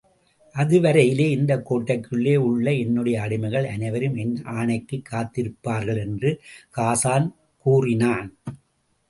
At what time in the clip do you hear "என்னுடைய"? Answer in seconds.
2.73-3.21